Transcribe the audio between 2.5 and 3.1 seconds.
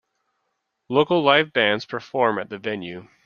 venue.